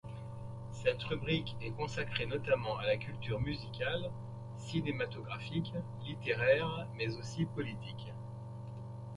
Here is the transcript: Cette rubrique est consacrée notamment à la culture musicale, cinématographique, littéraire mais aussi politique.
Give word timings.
Cette 0.71 1.03
rubrique 1.03 1.55
est 1.61 1.69
consacrée 1.77 2.25
notamment 2.25 2.75
à 2.79 2.87
la 2.87 2.97
culture 2.97 3.39
musicale, 3.39 4.09
cinématographique, 4.57 5.71
littéraire 6.03 6.87
mais 6.95 7.13
aussi 7.17 7.45
politique. 7.45 8.11